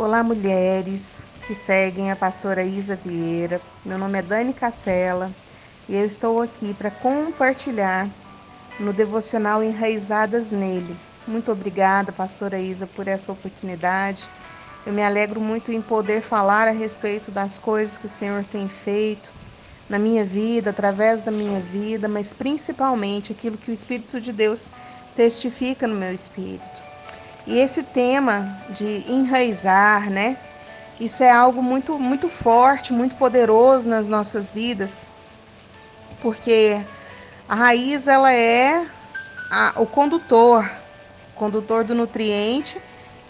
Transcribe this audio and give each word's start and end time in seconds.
Olá, 0.00 0.22
mulheres 0.22 1.24
que 1.44 1.56
seguem 1.56 2.12
a 2.12 2.14
pastora 2.14 2.62
Isa 2.62 2.94
Vieira. 2.94 3.60
Meu 3.84 3.98
nome 3.98 4.20
é 4.20 4.22
Dani 4.22 4.52
Cacela 4.52 5.28
e 5.88 5.96
eu 5.96 6.06
estou 6.06 6.40
aqui 6.40 6.72
para 6.72 6.88
compartilhar 6.88 8.08
no 8.78 8.92
devocional 8.92 9.60
Enraizadas 9.60 10.52
nele. 10.52 10.96
Muito 11.26 11.50
obrigada, 11.50 12.12
pastora 12.12 12.60
Isa, 12.60 12.86
por 12.86 13.08
essa 13.08 13.32
oportunidade. 13.32 14.22
Eu 14.86 14.92
me 14.92 15.02
alegro 15.02 15.40
muito 15.40 15.72
em 15.72 15.82
poder 15.82 16.22
falar 16.22 16.68
a 16.68 16.70
respeito 16.70 17.32
das 17.32 17.58
coisas 17.58 17.98
que 17.98 18.06
o 18.06 18.08
Senhor 18.08 18.44
tem 18.44 18.68
feito 18.68 19.28
na 19.88 19.98
minha 19.98 20.24
vida, 20.24 20.70
através 20.70 21.24
da 21.24 21.32
minha 21.32 21.58
vida, 21.58 22.06
mas 22.06 22.32
principalmente 22.32 23.32
aquilo 23.32 23.58
que 23.58 23.72
o 23.72 23.74
Espírito 23.74 24.20
de 24.20 24.32
Deus 24.32 24.70
testifica 25.16 25.88
no 25.88 25.96
meu 25.96 26.14
espírito. 26.14 26.87
E 27.48 27.58
esse 27.58 27.82
tema 27.82 28.60
de 28.68 29.10
enraizar, 29.10 30.10
né? 30.10 30.36
Isso 31.00 31.24
é 31.24 31.30
algo 31.30 31.62
muito, 31.62 31.98
muito 31.98 32.28
forte, 32.28 32.92
muito 32.92 33.14
poderoso 33.14 33.88
nas 33.88 34.06
nossas 34.06 34.50
vidas, 34.50 35.06
porque 36.20 36.78
a 37.48 37.54
raiz 37.54 38.06
ela 38.06 38.30
é 38.30 38.86
a, 39.50 39.72
o 39.76 39.86
condutor, 39.86 40.70
condutor 41.34 41.84
do 41.84 41.94
nutriente 41.94 42.78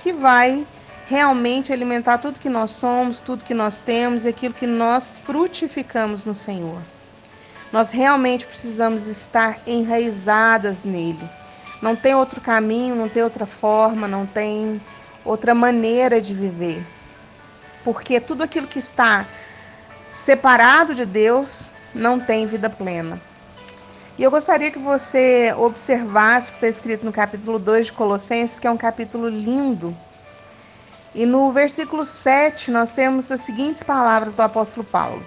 que 0.02 0.12
vai 0.12 0.66
realmente 1.06 1.72
alimentar 1.72 2.18
tudo 2.18 2.40
que 2.40 2.50
nós 2.50 2.72
somos, 2.72 3.20
tudo 3.20 3.44
que 3.44 3.54
nós 3.54 3.80
temos 3.80 4.24
e 4.24 4.28
aquilo 4.28 4.52
que 4.52 4.66
nós 4.66 5.20
frutificamos 5.24 6.24
no 6.24 6.34
Senhor. 6.34 6.82
Nós 7.72 7.92
realmente 7.92 8.46
precisamos 8.46 9.06
estar 9.06 9.60
enraizadas 9.64 10.82
nele. 10.82 11.37
Não 11.80 11.94
tem 11.94 12.14
outro 12.14 12.40
caminho, 12.40 12.94
não 12.94 13.08
tem 13.08 13.22
outra 13.22 13.46
forma, 13.46 14.08
não 14.08 14.26
tem 14.26 14.80
outra 15.24 15.54
maneira 15.54 16.20
de 16.20 16.34
viver. 16.34 16.84
Porque 17.84 18.20
tudo 18.20 18.42
aquilo 18.42 18.66
que 18.66 18.78
está 18.78 19.26
separado 20.14 20.94
de 20.94 21.06
Deus 21.06 21.72
não 21.94 22.18
tem 22.18 22.46
vida 22.46 22.68
plena. 22.68 23.20
E 24.18 24.22
eu 24.22 24.32
gostaria 24.32 24.70
que 24.72 24.78
você 24.80 25.54
observasse 25.56 26.48
o 26.48 26.50
que 26.50 26.56
está 26.56 26.68
escrito 26.68 27.06
no 27.06 27.12
capítulo 27.12 27.56
2 27.56 27.86
de 27.86 27.92
Colossenses, 27.92 28.58
que 28.58 28.66
é 28.66 28.70
um 28.70 28.76
capítulo 28.76 29.28
lindo. 29.28 29.96
E 31.14 31.24
no 31.24 31.52
versículo 31.52 32.04
7 32.04 32.72
nós 32.72 32.92
temos 32.92 33.30
as 33.30 33.42
seguintes 33.42 33.84
palavras 33.84 34.34
do 34.34 34.42
apóstolo 34.42 34.84
Paulo: 34.84 35.24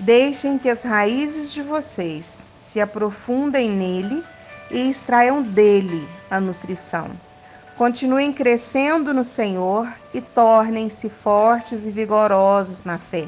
Deixem 0.00 0.58
que 0.58 0.68
as 0.68 0.82
raízes 0.82 1.52
de 1.52 1.62
vocês 1.62 2.48
se 2.58 2.80
aprofundem 2.80 3.70
nele 3.70 4.24
e 4.70 4.90
extraiam 4.90 5.42
dele 5.42 6.08
a 6.30 6.40
nutrição. 6.40 7.10
Continuem 7.76 8.32
crescendo 8.32 9.14
no 9.14 9.24
Senhor 9.24 9.90
e 10.12 10.20
tornem-se 10.20 11.08
fortes 11.08 11.86
e 11.86 11.90
vigorosos 11.90 12.84
na 12.84 12.98
fé, 12.98 13.26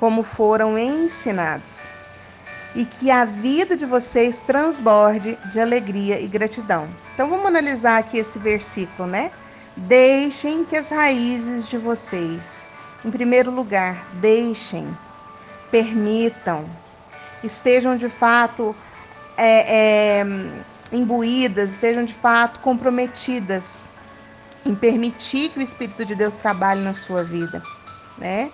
como 0.00 0.22
foram 0.22 0.78
ensinados. 0.78 1.84
E 2.74 2.84
que 2.84 3.10
a 3.10 3.24
vida 3.24 3.76
de 3.76 3.86
vocês 3.86 4.40
transborde 4.40 5.38
de 5.50 5.60
alegria 5.60 6.20
e 6.20 6.26
gratidão. 6.26 6.88
Então 7.14 7.28
vamos 7.28 7.46
analisar 7.46 7.98
aqui 7.98 8.18
esse 8.18 8.38
versículo, 8.38 9.08
né? 9.08 9.30
Deixem 9.76 10.64
que 10.64 10.76
as 10.76 10.90
raízes 10.90 11.68
de 11.68 11.78
vocês, 11.78 12.68
em 13.04 13.10
primeiro 13.10 13.50
lugar, 13.50 14.04
deixem, 14.14 14.86
permitam, 15.70 16.68
estejam 17.42 17.96
de 17.96 18.08
fato 18.08 18.74
é, 19.36 20.20
é, 20.20 20.26
imbuídas, 20.92 21.72
estejam 21.72 22.04
de 22.04 22.14
fato 22.14 22.60
comprometidas 22.60 23.88
em 24.64 24.74
permitir 24.74 25.50
que 25.50 25.58
o 25.58 25.62
Espírito 25.62 26.04
de 26.04 26.14
Deus 26.14 26.36
trabalhe 26.36 26.82
na 26.82 26.94
sua 26.94 27.22
vida, 27.22 27.62
né? 28.18 28.50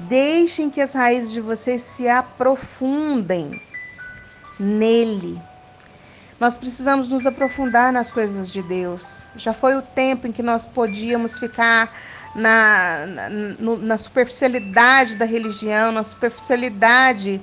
Deixem 0.00 0.70
que 0.70 0.80
as 0.80 0.92
raízes 0.92 1.32
de 1.32 1.40
vocês 1.40 1.82
se 1.82 2.08
aprofundem 2.08 3.60
nele. 4.58 5.40
Nós 6.38 6.56
precisamos 6.56 7.08
nos 7.08 7.26
aprofundar 7.26 7.92
nas 7.92 8.10
coisas 8.10 8.50
de 8.50 8.62
Deus. 8.62 9.24
Já 9.36 9.52
foi 9.52 9.76
o 9.76 9.82
tempo 9.82 10.26
em 10.26 10.32
que 10.32 10.42
nós 10.42 10.64
podíamos 10.64 11.38
ficar 11.38 11.92
na, 12.34 13.06
na, 13.06 13.28
na 13.76 13.98
superficialidade 13.98 15.16
da 15.16 15.24
religião, 15.24 15.92
na 15.92 16.02
superficialidade 16.02 17.40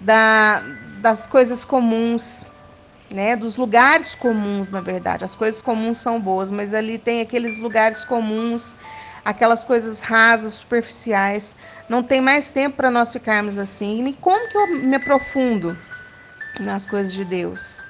da, 0.00 0.62
das 1.00 1.26
coisas 1.26 1.64
comuns, 1.64 2.44
né? 3.10 3.36
Dos 3.36 3.56
lugares 3.56 4.14
comuns, 4.14 4.70
na 4.70 4.80
verdade. 4.80 5.24
As 5.24 5.34
coisas 5.34 5.62
comuns 5.62 5.98
são 5.98 6.20
boas, 6.20 6.50
mas 6.50 6.74
ali 6.74 6.98
tem 6.98 7.20
aqueles 7.20 7.58
lugares 7.58 8.04
comuns, 8.04 8.74
aquelas 9.24 9.64
coisas 9.64 10.00
rasas, 10.00 10.54
superficiais. 10.54 11.56
Não 11.88 12.02
tem 12.02 12.20
mais 12.20 12.50
tempo 12.50 12.76
para 12.76 12.90
nós 12.90 13.12
ficarmos 13.12 13.58
assim. 13.58 14.06
E 14.06 14.12
como 14.14 14.48
que 14.48 14.56
eu 14.56 14.66
me 14.80 14.96
aprofundo 14.96 15.76
nas 16.60 16.86
coisas 16.86 17.12
de 17.12 17.24
Deus? 17.24 17.82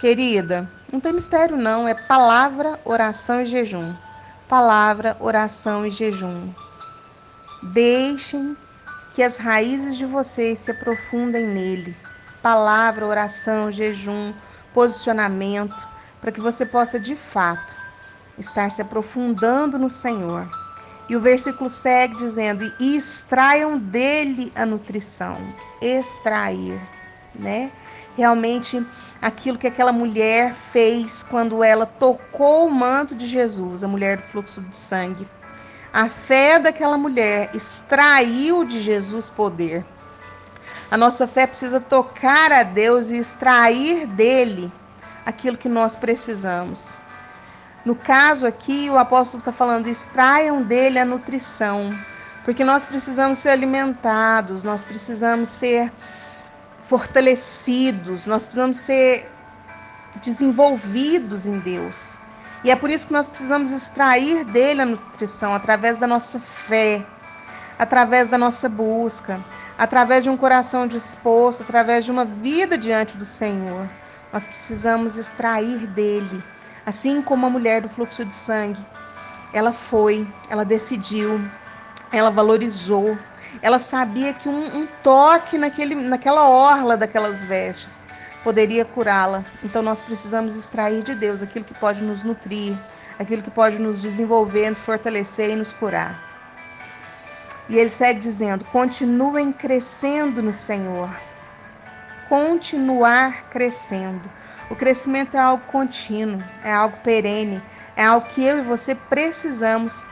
Querida, 0.00 0.68
não 0.92 1.00
tem 1.00 1.12
mistério 1.12 1.56
não, 1.56 1.88
é 1.88 1.94
palavra, 1.94 2.78
oração 2.84 3.42
e 3.42 3.46
jejum. 3.46 3.94
Palavra, 4.48 5.16
oração 5.20 5.86
e 5.86 5.90
jejum. 5.90 6.52
Deixem 7.62 8.56
que 9.14 9.22
as 9.22 9.36
raízes 9.36 9.96
de 9.96 10.04
vocês 10.04 10.58
se 10.58 10.70
aprofundem 10.72 11.46
nele. 11.46 11.96
Palavra, 12.44 13.06
oração, 13.06 13.72
jejum, 13.72 14.34
posicionamento, 14.74 15.88
para 16.20 16.30
que 16.30 16.42
você 16.42 16.66
possa 16.66 17.00
de 17.00 17.16
fato 17.16 17.74
estar 18.38 18.70
se 18.70 18.82
aprofundando 18.82 19.78
no 19.78 19.88
Senhor. 19.88 20.46
E 21.08 21.16
o 21.16 21.20
versículo 21.22 21.70
segue 21.70 22.16
dizendo: 22.16 22.70
e 22.78 22.96
extraiam 22.98 23.78
dele 23.78 24.52
a 24.54 24.66
nutrição. 24.66 25.38
Extrair, 25.80 26.78
né? 27.34 27.72
Realmente 28.14 28.86
aquilo 29.22 29.56
que 29.56 29.68
aquela 29.68 29.90
mulher 29.90 30.52
fez 30.70 31.22
quando 31.22 31.64
ela 31.64 31.86
tocou 31.86 32.66
o 32.66 32.70
manto 32.70 33.14
de 33.14 33.26
Jesus, 33.26 33.82
a 33.82 33.88
mulher 33.88 34.18
do 34.18 34.22
fluxo 34.24 34.60
de 34.60 34.76
sangue. 34.76 35.26
A 35.90 36.10
fé 36.10 36.58
daquela 36.58 36.98
mulher 36.98 37.48
extraiu 37.54 38.66
de 38.66 38.82
Jesus 38.82 39.30
poder. 39.30 39.82
A 40.90 40.96
nossa 40.96 41.26
fé 41.26 41.46
precisa 41.46 41.80
tocar 41.80 42.52
a 42.52 42.62
Deus 42.62 43.10
e 43.10 43.16
extrair 43.16 44.06
dele 44.06 44.72
aquilo 45.24 45.56
que 45.56 45.68
nós 45.68 45.96
precisamos. 45.96 46.92
No 47.84 47.94
caso 47.94 48.46
aqui, 48.46 48.88
o 48.88 48.98
apóstolo 48.98 49.40
está 49.40 49.52
falando: 49.52 49.88
extraiam 49.88 50.62
dele 50.62 50.98
a 50.98 51.04
nutrição, 51.04 51.96
porque 52.44 52.64
nós 52.64 52.84
precisamos 52.84 53.38
ser 53.38 53.50
alimentados, 53.50 54.62
nós 54.62 54.82
precisamos 54.82 55.50
ser 55.50 55.92
fortalecidos, 56.82 58.26
nós 58.26 58.44
precisamos 58.44 58.76
ser 58.76 59.30
desenvolvidos 60.22 61.46
em 61.46 61.58
Deus. 61.58 62.18
E 62.62 62.70
é 62.70 62.76
por 62.76 62.88
isso 62.88 63.06
que 63.06 63.12
nós 63.12 63.28
precisamos 63.28 63.70
extrair 63.70 64.44
dele 64.44 64.80
a 64.80 64.86
nutrição 64.86 65.54
através 65.54 65.98
da 65.98 66.06
nossa 66.06 66.40
fé, 66.40 67.04
através 67.78 68.28
da 68.28 68.38
nossa 68.38 68.68
busca, 68.68 69.40
através 69.78 70.22
de 70.24 70.30
um 70.30 70.36
coração 70.36 70.86
disposto, 70.86 71.62
através 71.62 72.04
de 72.04 72.10
uma 72.10 72.24
vida 72.24 72.78
diante 72.78 73.16
do 73.16 73.24
Senhor. 73.24 73.88
Nós 74.32 74.44
precisamos 74.44 75.16
extrair 75.16 75.86
dele, 75.88 76.42
assim 76.84 77.22
como 77.22 77.46
a 77.46 77.50
mulher 77.50 77.80
do 77.82 77.88
fluxo 77.88 78.24
de 78.24 78.34
sangue. 78.34 78.84
Ela 79.52 79.72
foi, 79.72 80.26
ela 80.48 80.64
decidiu, 80.64 81.40
ela 82.10 82.30
valorizou, 82.30 83.16
ela 83.62 83.78
sabia 83.78 84.32
que 84.32 84.48
um, 84.48 84.78
um 84.78 84.88
toque 85.02 85.56
naquele, 85.56 85.94
naquela 85.94 86.48
orla 86.48 86.96
daquelas 86.96 87.44
vestes 87.44 88.04
poderia 88.42 88.84
curá-la. 88.84 89.44
Então 89.62 89.82
nós 89.82 90.02
precisamos 90.02 90.54
extrair 90.54 91.02
de 91.02 91.14
Deus 91.14 91.42
aquilo 91.42 91.64
que 91.64 91.74
pode 91.74 92.04
nos 92.04 92.22
nutrir, 92.22 92.76
aquilo 93.18 93.42
que 93.42 93.50
pode 93.50 93.78
nos 93.78 94.00
desenvolver, 94.02 94.68
nos 94.68 94.80
fortalecer 94.80 95.50
e 95.50 95.56
nos 95.56 95.72
curar. 95.72 96.33
E 97.68 97.76
ele 97.76 97.90
segue 97.90 98.20
dizendo: 98.20 98.64
continuem 98.66 99.52
crescendo 99.52 100.42
no 100.42 100.52
Senhor. 100.52 101.10
Continuar 102.28 103.50
crescendo. 103.50 104.30
O 104.70 104.76
crescimento 104.76 105.36
é 105.36 105.40
algo 105.40 105.64
contínuo, 105.66 106.42
é 106.64 106.72
algo 106.72 106.96
perene, 107.04 107.62
é 107.96 108.04
algo 108.04 108.26
que 108.28 108.42
eu 108.42 108.58
e 108.58 108.62
você 108.62 108.94
precisamos 108.94 110.04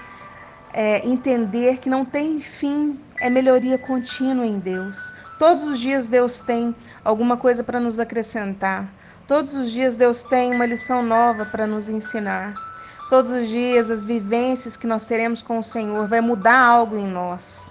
é, 0.72 1.06
entender 1.06 1.78
que 1.78 1.88
não 1.88 2.04
tem 2.04 2.40
fim, 2.40 3.00
é 3.20 3.30
melhoria 3.30 3.78
contínua 3.78 4.46
em 4.46 4.58
Deus. 4.58 5.12
Todos 5.38 5.64
os 5.64 5.78
dias 5.78 6.06
Deus 6.06 6.40
tem 6.40 6.74
alguma 7.04 7.36
coisa 7.36 7.64
para 7.64 7.80
nos 7.80 7.98
acrescentar. 7.98 8.88
Todos 9.26 9.54
os 9.54 9.70
dias 9.70 9.96
Deus 9.96 10.22
tem 10.22 10.54
uma 10.54 10.66
lição 10.66 11.02
nova 11.02 11.46
para 11.46 11.66
nos 11.66 11.88
ensinar. 11.88 12.71
Todos 13.12 13.30
os 13.30 13.46
dias, 13.46 13.90
as 13.90 14.06
vivências 14.06 14.74
que 14.74 14.86
nós 14.86 15.04
teremos 15.04 15.42
com 15.42 15.58
o 15.58 15.62
Senhor 15.62 16.08
vai 16.08 16.22
mudar 16.22 16.58
algo 16.58 16.96
em 16.96 17.06
nós. 17.06 17.70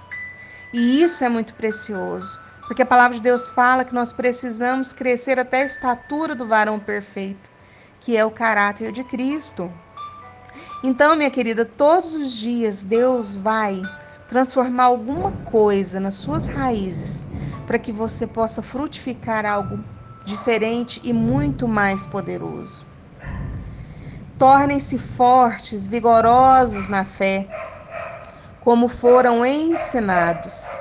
E 0.72 1.02
isso 1.02 1.24
é 1.24 1.30
muito 1.30 1.56
precioso, 1.56 2.40
porque 2.68 2.84
a 2.84 2.86
palavra 2.86 3.18
de 3.18 3.24
Deus 3.24 3.48
fala 3.48 3.84
que 3.84 3.92
nós 3.92 4.14
precisamos 4.14 4.94
crescer 4.94 5.40
até 5.40 5.64
a 5.64 5.66
estatura 5.66 6.36
do 6.36 6.48
varão 6.48 6.78
perfeito, 6.78 7.50
que 8.00 8.16
é 8.16 8.24
o 8.24 8.30
caráter 8.30 8.92
de 8.92 9.04
Cristo. 9.04 9.74
Então, 10.84 11.16
minha 11.16 11.32
querida, 11.32 11.66
todos 11.66 12.14
os 12.14 12.32
dias 12.34 12.84
Deus 12.84 13.36
vai 13.36 13.82
transformar 14.30 14.84
alguma 14.84 15.32
coisa 15.32 16.00
nas 16.00 16.14
suas 16.14 16.46
raízes 16.46 17.26
para 17.66 17.80
que 17.80 17.92
você 17.92 18.28
possa 18.28 18.62
frutificar 18.62 19.44
algo 19.48 19.84
diferente 20.24 21.02
e 21.04 21.12
muito 21.12 21.68
mais 21.68 22.06
poderoso. 22.06 22.91
Tornem-se 24.42 24.98
fortes, 24.98 25.86
vigorosos 25.86 26.90
na 26.90 27.06
fé, 27.06 27.48
como 28.62 28.88
foram 28.88 29.46
ensinados, 29.46 30.76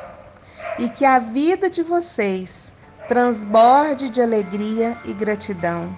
e 0.78 0.88
que 0.88 1.04
a 1.04 1.18
vida 1.18 1.68
de 1.68 1.82
vocês 1.82 2.74
transborde 3.06 4.08
de 4.08 4.22
alegria 4.22 4.96
e 5.04 5.12
gratidão. 5.12 5.94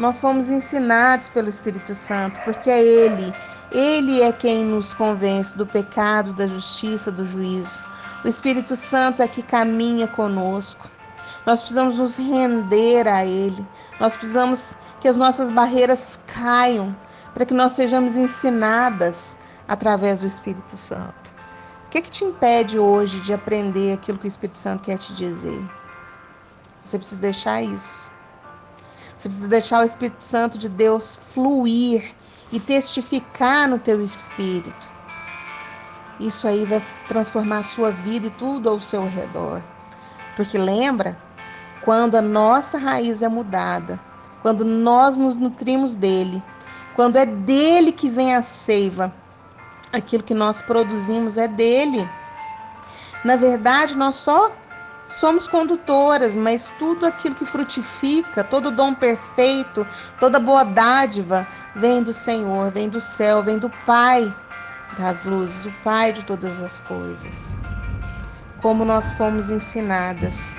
Nós 0.00 0.18
fomos 0.18 0.50
ensinados 0.50 1.28
pelo 1.28 1.48
Espírito 1.48 1.94
Santo, 1.94 2.40
porque 2.40 2.70
é 2.70 2.82
Ele, 2.82 3.32
Ele 3.70 4.20
é 4.20 4.32
quem 4.32 4.64
nos 4.64 4.92
convence 4.92 5.56
do 5.56 5.64
pecado, 5.64 6.32
da 6.32 6.48
justiça, 6.48 7.12
do 7.12 7.24
juízo. 7.24 7.84
O 8.24 8.28
Espírito 8.28 8.74
Santo 8.74 9.22
é 9.22 9.28
que 9.28 9.44
caminha 9.44 10.08
conosco. 10.08 10.90
Nós 11.46 11.60
precisamos 11.60 11.96
nos 11.96 12.16
render 12.16 13.06
a 13.06 13.24
Ele. 13.24 13.64
Nós 14.00 14.16
precisamos 14.16 14.76
que 15.00 15.08
as 15.08 15.16
nossas 15.16 15.50
barreiras 15.50 16.18
caiam 16.26 16.96
para 17.34 17.44
que 17.44 17.54
nós 17.54 17.72
sejamos 17.72 18.16
ensinadas 18.16 19.36
através 19.68 20.20
do 20.20 20.26
Espírito 20.26 20.76
Santo. 20.76 21.34
O 21.86 21.90
que, 21.90 21.98
é 21.98 22.02
que 22.02 22.10
te 22.10 22.24
impede 22.24 22.78
hoje 22.78 23.20
de 23.20 23.32
aprender 23.32 23.92
aquilo 23.92 24.18
que 24.18 24.26
o 24.26 24.28
Espírito 24.28 24.58
Santo 24.58 24.82
quer 24.82 24.98
te 24.98 25.14
dizer? 25.14 25.62
Você 26.82 26.98
precisa 26.98 27.20
deixar 27.20 27.62
isso. 27.62 28.10
Você 29.16 29.28
precisa 29.28 29.48
deixar 29.48 29.80
o 29.80 29.84
Espírito 29.86 30.22
Santo 30.22 30.58
de 30.58 30.68
Deus 30.68 31.16
fluir 31.16 32.14
e 32.52 32.60
testificar 32.60 33.68
no 33.68 33.78
teu 33.78 34.00
espírito. 34.02 34.88
Isso 36.18 36.46
aí 36.48 36.64
vai 36.64 36.82
transformar 37.08 37.58
a 37.58 37.64
sua 37.64 37.90
vida 37.90 38.28
e 38.28 38.30
tudo 38.30 38.70
ao 38.70 38.80
seu 38.80 39.04
redor. 39.06 39.62
Porque 40.34 40.56
lembra, 40.56 41.18
quando 41.82 42.14
a 42.14 42.22
nossa 42.22 42.78
raiz 42.78 43.22
é 43.22 43.28
mudada, 43.28 43.98
quando 44.46 44.64
nós 44.64 45.18
nos 45.18 45.34
nutrimos 45.34 45.96
dele, 45.96 46.40
quando 46.94 47.16
é 47.16 47.26
dele 47.26 47.90
que 47.90 48.08
vem 48.08 48.32
a 48.32 48.42
seiva, 48.42 49.12
aquilo 49.92 50.22
que 50.22 50.34
nós 50.34 50.62
produzimos 50.62 51.36
é 51.36 51.48
dele. 51.48 52.08
Na 53.24 53.34
verdade, 53.34 53.96
nós 53.96 54.14
só 54.14 54.52
somos 55.08 55.48
condutoras, 55.48 56.32
mas 56.32 56.72
tudo 56.78 57.06
aquilo 57.06 57.34
que 57.34 57.44
frutifica, 57.44 58.44
todo 58.44 58.70
dom 58.70 58.94
perfeito, 58.94 59.84
toda 60.20 60.38
boa 60.38 60.62
dádiva 60.62 61.44
vem 61.74 62.00
do 62.00 62.12
Senhor, 62.12 62.70
vem 62.70 62.88
do 62.88 63.00
céu, 63.00 63.42
vem 63.42 63.58
do 63.58 63.68
Pai 63.84 64.32
das 64.96 65.24
luzes, 65.24 65.66
o 65.66 65.72
Pai 65.82 66.12
de 66.12 66.24
todas 66.24 66.62
as 66.62 66.78
coisas. 66.78 67.56
Como 68.62 68.84
nós 68.84 69.12
fomos 69.14 69.50
ensinadas. 69.50 70.56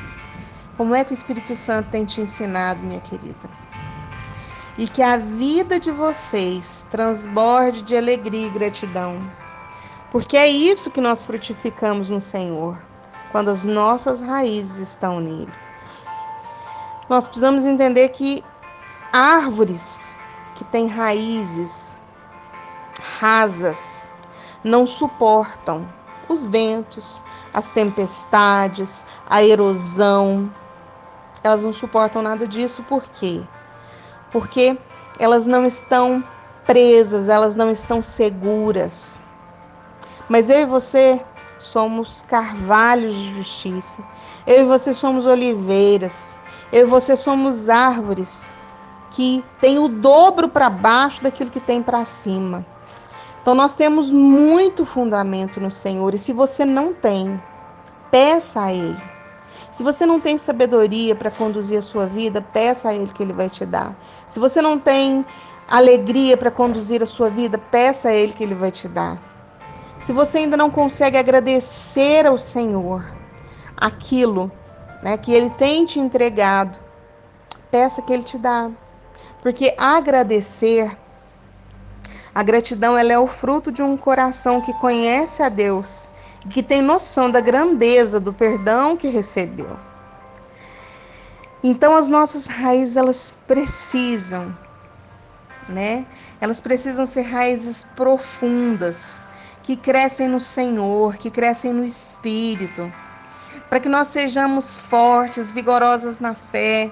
Como 0.75 0.93
é 0.93 1.05
que 1.05 1.13
o 1.13 1.15
Espírito 1.15 1.55
Santo 1.55 1.89
tem 1.89 2.03
te 2.03 2.19
ensinado, 2.19 2.81
minha 2.81 2.99
querida? 2.99 3.66
E 4.77 4.87
que 4.87 5.01
a 5.01 5.17
vida 5.17 5.79
de 5.79 5.91
vocês 5.91 6.85
transborde 6.91 7.81
de 7.81 7.97
alegria 7.97 8.47
e 8.47 8.51
gratidão. 8.51 9.19
Porque 10.11 10.37
é 10.37 10.47
isso 10.47 10.91
que 10.91 11.01
nós 11.01 11.23
frutificamos 11.23 12.09
no 12.09 12.21
Senhor 12.21 12.77
quando 13.31 13.49
as 13.49 13.63
nossas 13.63 14.21
raízes 14.21 14.77
estão 14.77 15.19
nele. 15.19 15.51
Nós 17.09 17.25
precisamos 17.25 17.65
entender 17.65 18.09
que 18.09 18.43
árvores 19.11 20.17
que 20.55 20.63
têm 20.63 20.87
raízes 20.87 21.95
rasas 23.19 24.09
não 24.63 24.85
suportam 24.85 25.87
os 26.27 26.45
ventos, 26.45 27.23
as 27.53 27.69
tempestades, 27.69 29.05
a 29.29 29.41
erosão. 29.43 30.53
Elas 31.43 31.61
não 31.61 31.73
suportam 31.73 32.21
nada 32.21 32.47
disso, 32.47 32.83
por 32.83 33.03
quê? 33.03 33.43
Porque 34.31 34.77
elas 35.19 35.45
não 35.45 35.65
estão 35.65 36.23
presas, 36.65 37.29
elas 37.29 37.55
não 37.55 37.71
estão 37.71 38.01
seguras. 38.01 39.19
Mas 40.27 40.49
eu 40.49 40.59
e 40.59 40.65
você 40.65 41.23
somos 41.57 42.23
carvalhos 42.27 43.15
de 43.15 43.35
justiça. 43.35 44.03
Eu 44.45 44.61
e 44.61 44.65
você 44.65 44.93
somos 44.93 45.25
oliveiras. 45.25 46.37
Eu 46.71 46.87
e 46.87 46.89
você 46.89 47.15
somos 47.15 47.69
árvores 47.69 48.49
que 49.11 49.43
têm 49.59 49.79
o 49.79 49.87
dobro 49.87 50.49
para 50.49 50.69
baixo 50.69 51.23
daquilo 51.23 51.49
que 51.49 51.59
tem 51.59 51.81
para 51.81 52.05
cima. 52.05 52.65
Então 53.41 53.55
nós 53.55 53.73
temos 53.73 54.11
muito 54.11 54.85
fundamento 54.85 55.59
no 55.61 55.71
Senhor. 55.71 56.13
E 56.13 56.17
se 56.17 56.33
você 56.33 56.65
não 56.65 56.93
tem, 56.93 57.41
peça 58.11 58.63
a 58.63 58.73
Ele. 58.73 59.16
Se 59.77 59.83
você 59.83 60.07
não 60.07 60.19
tem 60.19 60.39
sabedoria 60.39 61.13
para 61.13 61.29
conduzir 61.29 61.77
a 61.77 61.83
sua 61.83 62.07
vida, 62.07 62.41
peça 62.41 62.89
a 62.89 62.95
Ele 62.95 63.11
que 63.13 63.21
Ele 63.21 63.31
vai 63.31 63.47
te 63.47 63.63
dar. 63.63 63.95
Se 64.27 64.39
você 64.39 64.59
não 64.59 64.79
tem 64.79 65.23
alegria 65.67 66.35
para 66.35 66.49
conduzir 66.49 67.03
a 67.03 67.05
sua 67.05 67.29
vida, 67.29 67.59
peça 67.59 68.09
a 68.09 68.11
Ele 68.11 68.33
que 68.33 68.43
Ele 68.43 68.55
vai 68.55 68.71
te 68.71 68.87
dar. 68.87 69.21
Se 69.99 70.11
você 70.11 70.39
ainda 70.39 70.57
não 70.57 70.71
consegue 70.71 71.15
agradecer 71.15 72.25
ao 72.25 72.39
Senhor 72.39 73.05
aquilo 73.79 74.51
né, 75.03 75.15
que 75.15 75.31
Ele 75.31 75.51
tem 75.51 75.85
te 75.85 75.99
entregado, 75.99 76.79
peça 77.69 78.01
que 78.01 78.11
Ele 78.11 78.23
te 78.23 78.39
dá. 78.39 78.71
Porque 79.43 79.75
agradecer, 79.77 80.97
a 82.33 82.41
gratidão 82.41 82.97
ela 82.97 83.13
é 83.13 83.19
o 83.19 83.27
fruto 83.27 83.71
de 83.71 83.83
um 83.83 83.95
coração 83.95 84.59
que 84.59 84.73
conhece 84.73 85.43
a 85.43 85.49
Deus, 85.49 86.09
que 86.49 86.63
tem 86.63 86.81
noção 86.81 87.29
da 87.29 87.41
grandeza 87.41 88.19
do 88.19 88.33
perdão 88.33 88.95
que 88.95 89.07
recebeu. 89.07 89.77
Então 91.63 91.95
as 91.95 92.07
nossas 92.07 92.47
raízes 92.47 92.95
elas 92.95 93.37
precisam, 93.47 94.55
né? 95.67 96.05
Elas 96.39 96.61
precisam 96.61 97.05
ser 97.05 97.23
raízes 97.23 97.83
profundas, 97.95 99.25
que 99.63 99.75
crescem 99.75 100.29
no 100.29 100.39
Senhor, 100.39 101.17
que 101.17 101.29
crescem 101.29 101.73
no 101.73 101.83
Espírito, 101.83 102.91
para 103.69 103.79
que 103.79 103.89
nós 103.89 104.07
sejamos 104.07 104.79
fortes, 104.79 105.51
vigorosas 105.51 106.19
na 106.19 106.33
fé, 106.33 106.89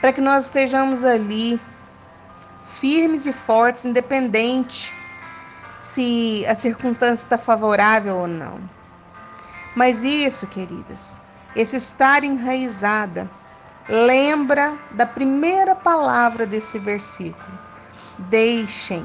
para 0.00 0.12
que 0.12 0.20
nós 0.20 0.46
estejamos 0.46 1.04
ali 1.04 1.60
firmes 2.80 3.26
e 3.26 3.32
fortes, 3.32 3.84
independente 3.84 4.94
se 5.78 6.44
a 6.46 6.54
circunstância 6.54 7.22
está 7.22 7.36
favorável 7.36 8.16
ou 8.16 8.26
não. 8.26 8.75
Mas 9.76 10.02
isso, 10.02 10.46
queridas, 10.46 11.22
esse 11.54 11.76
estar 11.76 12.24
enraizada, 12.24 13.30
lembra 13.86 14.76
da 14.90 15.04
primeira 15.06 15.74
palavra 15.74 16.46
desse 16.46 16.78
versículo: 16.78 17.58
deixem 18.18 19.04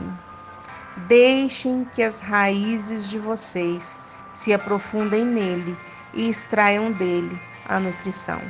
Deixem 0.95 1.85
que 1.85 2.03
as 2.03 2.19
raízes 2.19 3.09
de 3.09 3.17
vocês 3.17 4.01
se 4.31 4.53
aprofundem 4.53 5.25
nele 5.25 5.77
e 6.13 6.29
extraiam 6.29 6.91
dele 6.91 7.41
a 7.67 7.79
nutrição. 7.79 8.41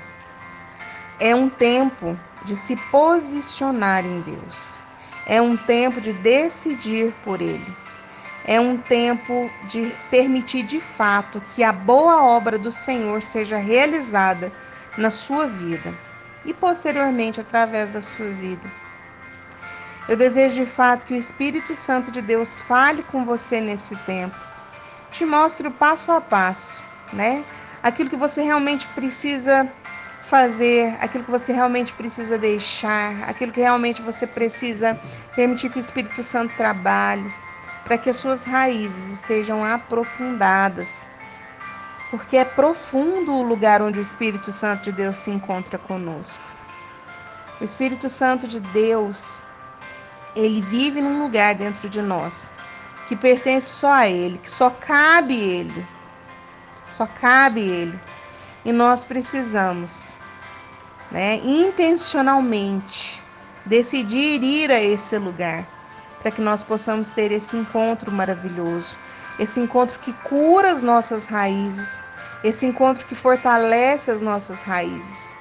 É 1.20 1.36
um 1.36 1.50
tempo 1.50 2.20
de 2.44 2.56
se 2.56 2.76
posicionar 2.76 4.06
em 4.06 4.22
Deus. 4.22 4.82
É 5.26 5.42
um 5.42 5.56
tempo 5.56 6.02
de 6.02 6.14
decidir 6.14 7.14
por 7.24 7.42
Ele. 7.42 7.76
É 8.46 8.60
um 8.60 8.78
tempo 8.78 9.50
de 9.68 9.94
permitir 10.10 10.64
de 10.64 10.82
fato 10.82 11.42
que 11.52 11.64
a 11.64 11.72
boa 11.72 12.24
obra 12.24 12.58
do 12.58 12.72
Senhor 12.72 13.22
seja 13.22 13.58
realizada 13.58 14.52
na 14.98 15.10
sua 15.10 15.48
vida 15.48 15.94
e 16.44 16.54
posteriormente 16.54 17.40
através 17.40 17.94
da 17.94 18.02
sua 18.02 18.30
vida. 18.30 18.72
Eu 20.10 20.18
desejo 20.18 20.56
de 20.56 20.66
fato 20.66 21.06
que 21.06 21.14
o 21.14 21.18
Espírito 21.18 21.76
Santo 21.76 22.12
de 22.12 22.22
Deus 22.22 22.60
fale 22.62 23.04
com 23.04 23.24
você 23.24 23.62
nesse 23.62 23.96
tempo, 23.98 24.36
te 25.12 25.26
mostre 25.26 25.68
o 25.68 25.72
passo 25.72 26.12
a 26.12 26.20
passo, 26.20 26.84
né? 27.14 27.46
Aquilo 27.84 28.10
que 28.10 28.16
você 28.16 28.42
realmente 28.42 28.88
precisa 28.90 29.72
fazer, 30.22 30.96
aquilo 31.00 31.24
que 31.24 31.32
você 31.32 31.52
realmente 31.52 31.94
precisa 31.94 32.38
deixar, 32.38 33.24
aquilo 33.28 33.52
que 33.52 33.60
realmente 33.60 34.02
você 34.02 34.26
precisa 34.26 35.00
permitir 35.36 35.70
que 35.70 35.78
o 35.78 35.80
Espírito 35.80 36.24
Santo 36.24 36.56
trabalhe, 36.56 37.32
para 37.84 37.98
que 37.98 38.10
as 38.10 38.18
suas 38.18 38.44
raízes 38.44 39.20
estejam 39.20 39.64
aprofundadas. 39.64 41.08
Porque 42.10 42.38
é 42.38 42.46
profundo 42.46 43.34
o 43.34 43.42
lugar 43.42 43.82
onde 43.82 44.00
o 44.00 44.02
Espírito 44.02 44.52
Santo 44.52 44.84
de 44.84 44.92
Deus 44.92 45.18
se 45.18 45.32
encontra 45.32 45.78
conosco. 45.78 46.44
O 47.60 47.64
Espírito 47.64 48.10
Santo 48.10 48.48
de 48.48 48.60
Deus, 48.60 49.44
ele 50.36 50.62
vive 50.62 51.02
num 51.02 51.22
lugar 51.22 51.56
dentro 51.56 51.90
de 51.90 52.02
nós 52.02 52.54
que 53.08 53.16
pertence 53.16 53.68
só 53.68 53.92
a 53.92 54.08
ele, 54.08 54.38
que 54.38 54.50
só 54.50 54.70
cabe 54.70 55.36
ele. 55.38 55.86
Só 56.86 57.06
cabe 57.06 57.60
ele. 57.60 58.00
E 58.64 58.72
nós 58.72 59.04
precisamos, 59.04 60.16
né, 61.12 61.36
intencionalmente 61.44 63.22
decidir 63.66 64.42
ir 64.42 64.72
a 64.72 64.82
esse 64.82 65.18
lugar 65.18 65.68
para 66.22 66.32
que 66.32 66.42
nós 66.42 66.64
possamos 66.64 67.10
ter 67.10 67.32
esse 67.32 67.58
encontro 67.58 68.12
maravilhoso, 68.12 68.96
esse 69.40 69.60
encontro 69.60 70.00
que 70.00 70.14
cura 70.14 70.72
as 70.72 70.84
nossas 70.84 71.26
raízes, 71.26 72.04
esse 72.44 72.66
encontro 72.66 73.06
que 73.06 73.16
fortalece 73.16 74.12
as 74.12 74.22
nossas 74.22 74.62
raízes. 74.62 75.36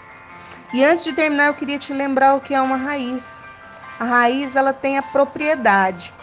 E 0.72 0.84
antes 0.84 1.04
de 1.04 1.12
terminar, 1.12 1.48
eu 1.48 1.54
queria 1.54 1.78
te 1.78 1.92
lembrar 1.92 2.34
o 2.34 2.40
que 2.40 2.54
é 2.54 2.60
uma 2.60 2.76
raiz. 2.76 3.48
A 3.98 4.04
raiz 4.04 4.56
ela 4.56 4.72
tem 4.72 4.96
a 4.96 5.02
propriedade 5.02 6.14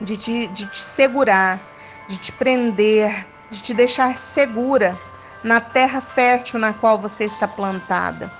de 0.00 0.16
te, 0.16 0.46
de 0.48 0.66
te 0.66 0.78
segurar, 0.78 1.58
de 2.06 2.18
te 2.18 2.30
prender, 2.32 3.26
de 3.50 3.60
te 3.62 3.74
deixar 3.74 4.16
segura 4.18 4.96
na 5.42 5.60
terra 5.60 6.00
fértil 6.00 6.58
na 6.58 6.72
qual 6.72 6.98
você 6.98 7.24
está 7.24 7.48
plantada. 7.48 8.30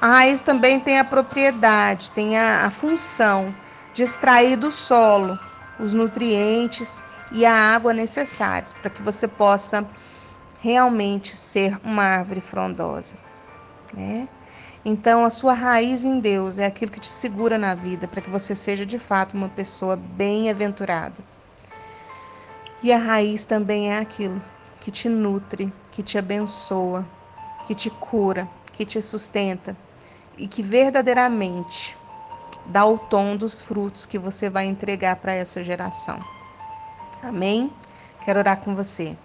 A 0.00 0.08
raiz 0.08 0.42
também 0.42 0.78
tem 0.78 0.98
a 0.98 1.04
propriedade, 1.04 2.10
tem 2.10 2.36
a, 2.36 2.66
a 2.66 2.70
função 2.70 3.54
de 3.94 4.02
extrair 4.02 4.56
do 4.56 4.70
solo 4.70 5.38
os 5.78 5.94
nutrientes 5.94 7.04
e 7.32 7.46
a 7.46 7.54
água 7.54 7.92
necessários 7.92 8.74
para 8.74 8.90
que 8.90 9.00
você 9.00 9.26
possa 9.26 9.88
realmente 10.60 11.36
ser 11.36 11.78
uma 11.84 12.02
árvore 12.02 12.40
frondosa, 12.40 13.16
né? 13.92 14.28
Então, 14.84 15.24
a 15.24 15.30
sua 15.30 15.54
raiz 15.54 16.04
em 16.04 16.20
Deus 16.20 16.58
é 16.58 16.66
aquilo 16.66 16.92
que 16.92 17.00
te 17.00 17.08
segura 17.08 17.56
na 17.56 17.74
vida 17.74 18.06
para 18.06 18.20
que 18.20 18.28
você 18.28 18.54
seja 18.54 18.84
de 18.84 18.98
fato 18.98 19.34
uma 19.34 19.48
pessoa 19.48 19.96
bem-aventurada. 19.96 21.24
E 22.82 22.92
a 22.92 22.98
raiz 22.98 23.46
também 23.46 23.90
é 23.92 23.98
aquilo 23.98 24.42
que 24.80 24.90
te 24.90 25.08
nutre, 25.08 25.72
que 25.90 26.02
te 26.02 26.18
abençoa, 26.18 27.06
que 27.66 27.74
te 27.74 27.88
cura, 27.88 28.46
que 28.72 28.84
te 28.84 29.00
sustenta 29.00 29.74
e 30.36 30.46
que 30.46 30.62
verdadeiramente 30.62 31.96
dá 32.66 32.84
o 32.84 32.98
tom 32.98 33.36
dos 33.36 33.60
frutos 33.60 34.06
que 34.06 34.18
você 34.18 34.48
vai 34.48 34.66
entregar 34.66 35.16
para 35.16 35.32
essa 35.32 35.62
geração. 35.62 36.18
Amém? 37.22 37.72
Quero 38.24 38.38
orar 38.38 38.58
com 38.58 38.74
você. 38.74 39.16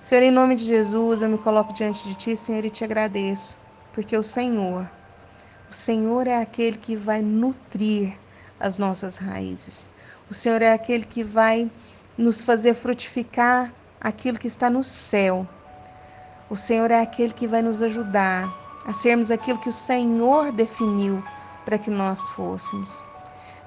Senhor, 0.00 0.22
em 0.22 0.30
nome 0.30 0.56
de 0.56 0.64
Jesus, 0.64 1.22
eu 1.22 1.28
me 1.28 1.38
coloco 1.38 1.72
diante 1.72 2.08
de 2.08 2.14
Ti, 2.14 2.36
Senhor, 2.36 2.64
e 2.64 2.70
te 2.70 2.82
agradeço, 2.82 3.56
porque 3.92 4.16
o 4.16 4.22
Senhor, 4.22 4.90
o 5.70 5.74
Senhor 5.74 6.26
é 6.26 6.42
aquele 6.42 6.76
que 6.76 6.96
vai 6.96 7.22
nutrir 7.22 8.18
as 8.58 8.78
nossas 8.78 9.16
raízes. 9.16 9.90
O 10.30 10.34
Senhor 10.34 10.60
é 10.60 10.72
aquele 10.72 11.04
que 11.04 11.22
vai 11.22 11.70
nos 12.16 12.42
fazer 12.42 12.74
frutificar 12.74 13.72
aquilo 14.00 14.38
que 14.38 14.46
está 14.46 14.68
no 14.68 14.82
céu. 14.82 15.46
O 16.50 16.56
Senhor 16.56 16.90
é 16.90 17.00
aquele 17.00 17.32
que 17.32 17.46
vai 17.46 17.62
nos 17.62 17.80
ajudar 17.80 18.52
a 18.84 18.92
sermos 18.92 19.30
aquilo 19.30 19.58
que 19.58 19.68
o 19.68 19.72
Senhor 19.72 20.52
definiu 20.52 21.22
para 21.64 21.78
que 21.78 21.90
nós 21.90 22.28
fôssemos. 22.30 23.02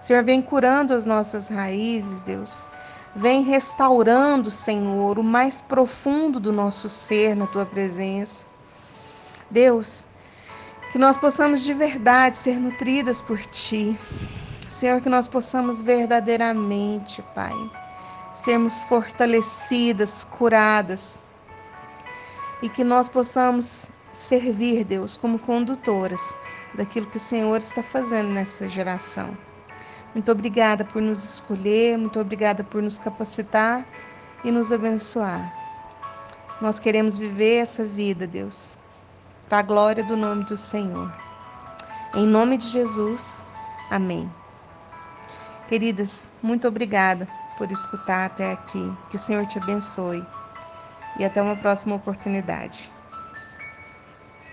Senhor, 0.02 0.24
vem 0.24 0.42
curando 0.42 0.94
as 0.94 1.06
nossas 1.06 1.48
raízes, 1.48 2.22
Deus. 2.22 2.68
Vem 3.16 3.42
restaurando, 3.44 4.52
Senhor, 4.52 5.18
o 5.18 5.24
mais 5.24 5.62
profundo 5.62 6.40
do 6.40 6.52
nosso 6.52 6.90
ser 6.90 7.36
na 7.36 7.48
tua 7.48 7.66
presença. 7.66 8.46
Deus, 9.50 10.06
que 10.92 11.00
nós 11.00 11.18
possamos 11.18 11.64
de 11.64 11.74
verdade 11.74 12.38
ser 12.38 12.60
nutridas 12.60 13.22
por 13.22 13.44
ti. 13.46 13.98
Senhor, 14.70 15.02
que 15.02 15.10
nós 15.10 15.28
possamos 15.28 15.82
verdadeiramente, 15.82 17.24
Pai, 17.34 17.54
sermos 18.34 18.84
fortalecidas, 18.84 20.24
curadas 20.24 21.22
e 22.62 22.70
que 22.70 22.84
nós 22.84 23.08
possamos 23.08 23.88
servir, 24.12 24.84
Deus, 24.84 25.18
como 25.18 25.40
condutoras 25.40 26.36
daquilo 26.76 27.08
que 27.08 27.18
o 27.18 27.20
Senhor 27.20 27.58
está 27.58 27.82
fazendo 27.82 28.30
nessa 28.30 28.68
geração. 28.68 29.38
Muito 30.14 30.32
obrigada 30.32 30.86
por 30.86 31.02
nos 31.02 31.24
escolher, 31.24 31.98
muito 31.98 32.20
obrigada 32.20 32.64
por 32.64 32.82
nos 32.82 32.98
capacitar 32.98 33.86
e 34.44 34.52
nos 34.52 34.72
abençoar. 34.72 35.54
Nós 36.62 36.80
queremos 36.80 37.18
viver 37.18 37.58
essa 37.58 37.84
vida, 37.84 38.26
Deus, 38.26 38.78
para 39.50 39.60
a 39.60 39.62
glória 39.62 40.04
do 40.04 40.16
nome 40.16 40.46
do 40.46 40.58
Senhor. 40.58 41.14
Em 42.14 42.26
nome 42.26 42.58
de 42.58 42.68
Jesus, 42.70 43.46
amém. 43.90 44.32
Queridas, 45.68 46.30
muito 46.42 46.68
obrigada 46.68 47.28
por 47.58 47.70
escutar 47.72 48.28
até 48.28 48.54
aqui. 48.54 48.94
Que 49.10 49.18
o 49.18 49.20
Senhor 49.20 49.46
te 49.48 49.58
abençoe. 49.58 50.26
E 51.20 51.26
até 51.26 51.42
uma 51.42 51.56
próxima 51.56 51.96
oportunidade. 51.96 52.95